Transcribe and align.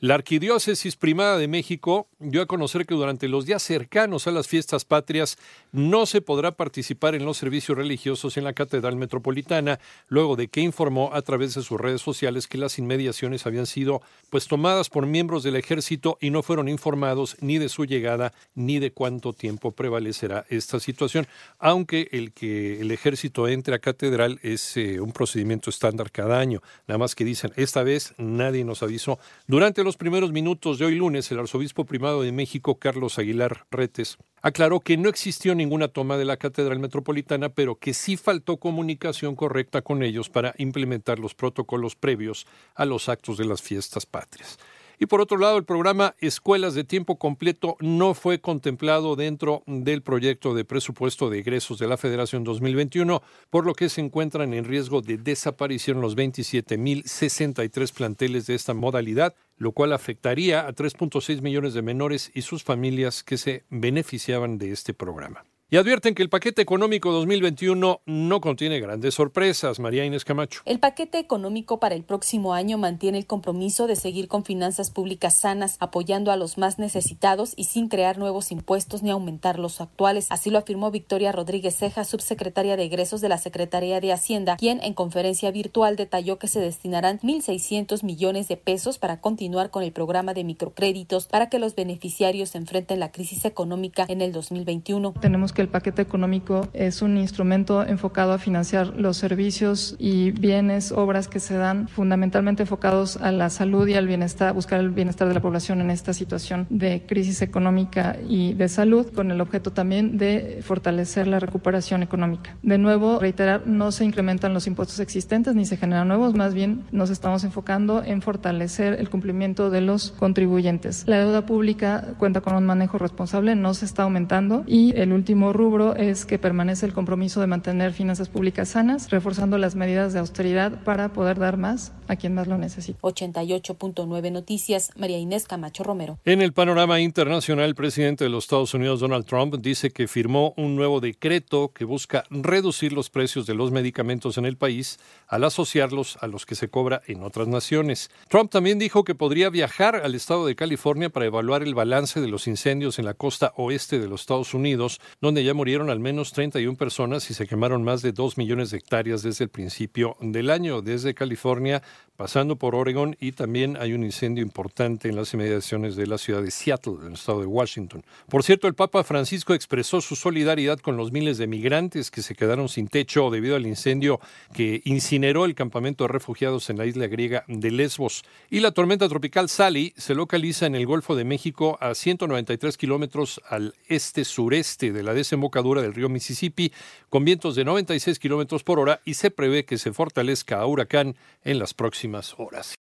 la 0.00 0.14
Arquidiócesis 0.14 0.94
Primada 0.94 1.38
de 1.38 1.48
México 1.48 2.06
dio 2.20 2.40
a 2.40 2.46
conocer 2.46 2.86
que 2.86 2.94
durante 2.94 3.26
los 3.26 3.46
días 3.46 3.64
cercanos 3.64 4.28
a 4.28 4.30
las 4.30 4.46
fiestas 4.46 4.84
patrias 4.84 5.38
no 5.72 6.06
se 6.06 6.20
podrá 6.20 6.52
participar 6.52 7.16
en 7.16 7.24
los 7.24 7.36
servicios 7.36 7.76
religiosos 7.76 8.36
en 8.36 8.44
la 8.44 8.52
Catedral 8.52 8.94
Metropolitana, 8.94 9.80
luego 10.06 10.36
de 10.36 10.46
que 10.46 10.60
informó 10.60 11.10
a 11.14 11.22
través 11.22 11.54
de 11.54 11.62
sus 11.62 11.80
redes 11.80 12.00
sociales 12.00 12.46
que 12.46 12.58
las 12.58 12.78
inmediaciones 12.78 13.44
habían 13.44 13.66
sido 13.66 14.00
pues 14.30 14.46
tomadas 14.46 14.88
por 14.88 15.04
miembros 15.04 15.42
del 15.42 15.56
ejército 15.56 16.16
y 16.20 16.30
no 16.30 16.44
fueron 16.44 16.68
informados 16.68 17.36
ni 17.40 17.58
de 17.58 17.68
su 17.68 17.84
llegada 17.84 18.32
ni 18.54 18.78
de 18.78 18.92
cuánto 18.92 19.32
tiempo 19.32 19.72
prevalecerá 19.72 20.46
esta 20.48 20.78
situación, 20.78 21.26
aunque 21.58 22.06
el 22.12 22.30
que 22.30 22.80
el 22.80 22.92
ejército 22.92 23.48
entre 23.48 23.74
a 23.74 23.80
catedral 23.80 24.38
es 24.44 24.76
eh, 24.76 25.00
un 25.00 25.10
procedimiento 25.10 25.70
estándar 25.70 26.12
cada 26.12 26.38
año, 26.38 26.62
nada 26.86 26.98
más 26.98 27.16
que 27.16 27.24
dicen 27.24 27.52
esta 27.56 27.82
vez 27.82 28.14
nadie 28.16 28.64
nos 28.64 28.84
avisó. 28.84 29.18
Durante 29.48 29.87
primeros 29.96 30.32
minutos 30.32 30.78
de 30.78 30.84
hoy 30.84 30.94
lunes, 30.94 31.30
el 31.30 31.38
arzobispo 31.38 31.84
primado 31.84 32.22
de 32.22 32.32
México, 32.32 32.78
Carlos 32.78 33.18
Aguilar 33.18 33.64
Retes, 33.70 34.18
aclaró 34.42 34.80
que 34.80 34.96
no 34.96 35.08
existió 35.08 35.54
ninguna 35.54 35.88
toma 35.88 36.16
de 36.16 36.24
la 36.24 36.36
Catedral 36.36 36.78
Metropolitana, 36.78 37.48
pero 37.48 37.76
que 37.76 37.94
sí 37.94 38.16
faltó 38.16 38.58
comunicación 38.58 39.36
correcta 39.36 39.82
con 39.82 40.02
ellos 40.02 40.28
para 40.28 40.54
implementar 40.58 41.18
los 41.18 41.34
protocolos 41.34 41.96
previos 41.96 42.46
a 42.74 42.84
los 42.84 43.08
actos 43.08 43.38
de 43.38 43.46
las 43.46 43.62
fiestas 43.62 44.06
patrias. 44.06 44.58
Y 45.00 45.06
por 45.06 45.20
otro 45.20 45.38
lado, 45.38 45.58
el 45.58 45.64
programa 45.64 46.16
Escuelas 46.18 46.74
de 46.74 46.82
Tiempo 46.82 47.18
Completo 47.18 47.76
no 47.78 48.14
fue 48.14 48.40
contemplado 48.40 49.14
dentro 49.14 49.62
del 49.66 50.02
proyecto 50.02 50.54
de 50.54 50.64
presupuesto 50.64 51.30
de 51.30 51.38
egresos 51.38 51.78
de 51.78 51.86
la 51.86 51.96
Federación 51.96 52.42
2021, 52.42 53.22
por 53.48 53.64
lo 53.64 53.74
que 53.74 53.88
se 53.90 54.00
encuentran 54.00 54.54
en 54.54 54.64
riesgo 54.64 55.00
de 55.00 55.16
desaparición 55.16 56.00
los 56.00 56.16
27.063 56.16 57.92
planteles 57.92 58.48
de 58.48 58.56
esta 58.56 58.74
modalidad, 58.74 59.36
lo 59.58 59.72
cual 59.72 59.92
afectaría 59.92 60.66
a 60.66 60.74
3.6 60.74 61.42
millones 61.42 61.74
de 61.74 61.82
menores 61.82 62.30
y 62.34 62.42
sus 62.42 62.64
familias 62.64 63.22
que 63.22 63.36
se 63.36 63.64
beneficiaban 63.68 64.58
de 64.58 64.72
este 64.72 64.94
programa. 64.94 65.44
Y 65.70 65.76
advierten 65.76 66.14
que 66.14 66.22
el 66.22 66.30
paquete 66.30 66.62
económico 66.62 67.12
2021 67.12 68.00
no 68.06 68.40
contiene 68.40 68.80
grandes 68.80 69.12
sorpresas. 69.12 69.78
María 69.80 70.06
Inés 70.06 70.24
Camacho. 70.24 70.62
El 70.64 70.78
paquete 70.78 71.18
económico 71.18 71.78
para 71.78 71.94
el 71.94 72.04
próximo 72.04 72.54
año 72.54 72.78
mantiene 72.78 73.18
el 73.18 73.26
compromiso 73.26 73.86
de 73.86 73.94
seguir 73.94 74.28
con 74.28 74.46
finanzas 74.46 74.90
públicas 74.90 75.34
sanas, 75.34 75.76
apoyando 75.78 76.32
a 76.32 76.38
los 76.38 76.56
más 76.56 76.78
necesitados 76.78 77.52
y 77.54 77.64
sin 77.64 77.88
crear 77.88 78.16
nuevos 78.16 78.50
impuestos 78.50 79.02
ni 79.02 79.10
aumentar 79.10 79.58
los 79.58 79.82
actuales. 79.82 80.28
Así 80.30 80.48
lo 80.48 80.56
afirmó 80.56 80.90
Victoria 80.90 81.32
Rodríguez 81.32 81.76
Ceja, 81.76 82.04
subsecretaria 82.04 82.78
de 82.78 82.84
egresos 82.84 83.20
de 83.20 83.28
la 83.28 83.36
Secretaría 83.36 84.00
de 84.00 84.14
Hacienda, 84.14 84.56
quien 84.56 84.82
en 84.82 84.94
conferencia 84.94 85.50
virtual 85.50 85.96
detalló 85.96 86.38
que 86.38 86.48
se 86.48 86.60
destinarán 86.60 87.18
1.600 87.18 88.04
millones 88.04 88.48
de 88.48 88.56
pesos 88.56 88.96
para 88.96 89.20
continuar 89.20 89.70
con 89.70 89.82
el 89.82 89.92
programa 89.92 90.32
de 90.32 90.44
microcréditos 90.44 91.26
para 91.26 91.50
que 91.50 91.58
los 91.58 91.74
beneficiarios 91.74 92.54
enfrenten 92.54 93.00
la 93.00 93.12
crisis 93.12 93.44
económica 93.44 94.06
en 94.08 94.22
el 94.22 94.32
2021. 94.32 95.12
Tenemos 95.20 95.52
que 95.52 95.57
el 95.62 95.68
paquete 95.68 96.02
económico 96.02 96.68
es 96.72 97.02
un 97.02 97.16
instrumento 97.16 97.86
enfocado 97.86 98.32
a 98.32 98.38
financiar 98.38 98.94
los 98.96 99.16
servicios 99.16 99.96
y 99.98 100.30
bienes, 100.30 100.92
obras 100.92 101.28
que 101.28 101.40
se 101.40 101.56
dan 101.56 101.88
fundamentalmente 101.88 102.62
enfocados 102.62 103.16
a 103.16 103.32
la 103.32 103.50
salud 103.50 103.86
y 103.86 103.94
al 103.94 104.06
bienestar, 104.06 104.54
buscar 104.54 104.80
el 104.80 104.90
bienestar 104.90 105.28
de 105.28 105.34
la 105.34 105.42
población 105.42 105.80
en 105.80 105.90
esta 105.90 106.12
situación 106.12 106.66
de 106.70 107.04
crisis 107.06 107.42
económica 107.42 108.16
y 108.28 108.54
de 108.54 108.68
salud, 108.68 109.06
con 109.14 109.30
el 109.30 109.40
objeto 109.40 109.72
también 109.72 110.18
de 110.18 110.60
fortalecer 110.62 111.26
la 111.26 111.40
recuperación 111.40 112.02
económica. 112.02 112.56
De 112.62 112.78
nuevo, 112.78 113.18
reiterar, 113.18 113.66
no 113.66 113.92
se 113.92 114.04
incrementan 114.04 114.54
los 114.54 114.66
impuestos 114.66 115.00
existentes 115.00 115.54
ni 115.54 115.64
se 115.64 115.76
generan 115.76 116.08
nuevos, 116.08 116.34
más 116.34 116.54
bien 116.54 116.84
nos 116.92 117.10
estamos 117.10 117.44
enfocando 117.44 118.02
en 118.04 118.22
fortalecer 118.22 118.94
el 118.98 119.10
cumplimiento 119.10 119.70
de 119.70 119.80
los 119.80 120.12
contribuyentes. 120.12 121.04
La 121.06 121.18
deuda 121.18 121.46
pública 121.46 122.14
cuenta 122.18 122.40
con 122.40 122.54
un 122.54 122.66
manejo 122.66 122.98
responsable, 122.98 123.54
no 123.54 123.74
se 123.74 123.84
está 123.84 124.04
aumentando 124.04 124.64
y 124.66 124.94
el 124.96 125.12
último 125.12 125.47
último 125.48 125.52
rubro 125.52 125.96
es 125.96 126.24
que 126.24 126.38
permanece 126.38 126.86
el 126.86 126.92
compromiso 126.92 127.40
de 127.40 127.46
mantener 127.46 127.92
finanzas 127.92 128.28
públicas 128.28 128.70
sanas, 128.70 129.10
reforzando 129.10 129.58
las 129.58 129.74
medidas 129.74 130.12
de 130.12 130.18
austeridad 130.18 130.82
para 130.84 131.12
poder 131.12 131.38
dar 131.38 131.56
más 131.56 131.92
a 132.08 132.16
quien 132.16 132.34
más 132.34 132.46
lo 132.46 132.58
necesita. 132.58 132.98
88.9 133.00 134.32
Noticias, 134.32 134.90
María 134.96 135.18
Inés 135.18 135.46
Camacho 135.46 135.84
Romero. 135.84 136.18
En 136.24 136.42
el 136.42 136.52
panorama 136.52 137.00
internacional, 137.00 137.66
el 137.66 137.74
presidente 137.74 138.24
de 138.24 138.30
los 138.30 138.44
Estados 138.44 138.74
Unidos, 138.74 139.00
Donald 139.00 139.26
Trump, 139.26 139.56
dice 139.60 139.90
que 139.90 140.08
firmó 140.08 140.54
un 140.56 140.76
nuevo 140.76 141.00
decreto 141.00 141.72
que 141.72 141.84
busca 141.84 142.24
reducir 142.30 142.92
los 142.92 143.10
precios 143.10 143.46
de 143.46 143.54
los 143.54 143.70
medicamentos 143.70 144.38
en 144.38 144.46
el 144.46 144.56
país 144.56 144.98
al 145.26 145.44
asociarlos 145.44 146.18
a 146.20 146.26
los 146.26 146.46
que 146.46 146.54
se 146.54 146.68
cobra 146.68 147.02
en 147.06 147.22
otras 147.22 147.48
naciones. 147.48 148.10
Trump 148.28 148.50
también 148.50 148.78
dijo 148.78 149.04
que 149.04 149.14
podría 149.14 149.50
viajar 149.50 149.96
al 149.96 150.14
estado 150.14 150.46
de 150.46 150.56
California 150.56 151.10
para 151.10 151.26
evaluar 151.26 151.62
el 151.62 151.74
balance 151.74 152.20
de 152.20 152.28
los 152.28 152.46
incendios 152.46 152.98
en 152.98 153.04
la 153.04 153.14
costa 153.14 153.52
oeste 153.56 153.98
de 153.98 154.08
los 154.08 154.22
Estados 154.22 154.54
Unidos, 154.54 155.00
donde 155.20 155.37
ya 155.44 155.54
murieron 155.54 155.90
al 155.90 156.00
menos 156.00 156.32
31 156.32 156.76
personas 156.76 157.30
y 157.30 157.34
se 157.34 157.46
quemaron 157.46 157.82
más 157.82 158.02
de 158.02 158.12
2 158.12 158.38
millones 158.38 158.70
de 158.70 158.78
hectáreas 158.78 159.22
desde 159.22 159.44
el 159.44 159.50
principio 159.50 160.16
del 160.20 160.50
año, 160.50 160.82
desde 160.82 161.14
California 161.14 161.82
pasando 162.18 162.56
por 162.56 162.74
Oregon 162.74 163.16
y 163.20 163.30
también 163.30 163.76
hay 163.80 163.92
un 163.92 164.02
incendio 164.02 164.42
importante 164.42 165.08
en 165.08 165.14
las 165.14 165.32
inmediaciones 165.34 165.94
de 165.94 166.08
la 166.08 166.18
ciudad 166.18 166.42
de 166.42 166.50
Seattle, 166.50 166.96
en 167.00 167.06
el 167.06 167.12
estado 167.12 167.38
de 167.38 167.46
Washington. 167.46 168.02
Por 168.28 168.42
cierto, 168.42 168.66
el 168.66 168.74
Papa 168.74 169.04
Francisco 169.04 169.54
expresó 169.54 170.00
su 170.00 170.16
solidaridad 170.16 170.80
con 170.80 170.96
los 170.96 171.12
miles 171.12 171.38
de 171.38 171.46
migrantes 171.46 172.10
que 172.10 172.22
se 172.22 172.34
quedaron 172.34 172.68
sin 172.68 172.88
techo 172.88 173.30
debido 173.30 173.54
al 173.54 173.68
incendio 173.68 174.18
que 174.52 174.82
incineró 174.84 175.44
el 175.44 175.54
campamento 175.54 176.02
de 176.02 176.08
refugiados 176.08 176.68
en 176.70 176.78
la 176.78 176.86
isla 176.86 177.06
griega 177.06 177.44
de 177.46 177.70
Lesbos. 177.70 178.24
Y 178.50 178.58
la 178.58 178.72
tormenta 178.72 179.08
tropical 179.08 179.48
Sally 179.48 179.94
se 179.96 180.16
localiza 180.16 180.66
en 180.66 180.74
el 180.74 180.86
Golfo 180.86 181.14
de 181.14 181.22
México 181.22 181.78
a 181.80 181.94
193 181.94 182.76
kilómetros 182.76 183.40
al 183.48 183.76
este-sureste 183.86 184.92
de 184.92 185.04
la 185.04 185.14
desembocadura 185.14 185.82
del 185.82 185.94
río 185.94 186.08
Mississippi, 186.08 186.72
con 187.10 187.24
vientos 187.24 187.54
de 187.54 187.64
96 187.64 188.18
kilómetros 188.18 188.64
por 188.64 188.80
hora 188.80 189.00
y 189.04 189.14
se 189.14 189.30
prevé 189.30 189.64
que 189.64 189.78
se 189.78 189.92
fortalezca 189.92 190.58
a 190.58 190.66
huracán 190.66 191.14
en 191.44 191.60
las 191.60 191.74
próximas 192.08 192.34
horas. 192.38 192.76